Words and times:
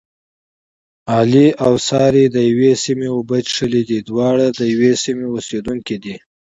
علي 1.15 1.47
او 1.65 1.73
سارې 1.87 2.25
دیوې 2.35 2.71
سیمې 2.83 3.07
اوبه 3.15 3.37
څښلې 3.47 3.81
دي. 3.89 3.99
دواړه 4.09 4.45
د 4.59 4.59
یوې 4.73 4.93
سیمې 5.03 5.25
اوسېدونکي 5.33 5.95
دي. 6.03 6.15